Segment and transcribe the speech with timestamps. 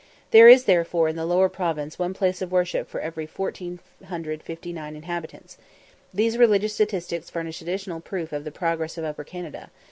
[0.31, 5.59] There is therefore in the Lower Province one place of worship for every 1459 inhabitants.
[6.11, 9.69] These religious statistics furnish additional proof of the progress of Upper Canada.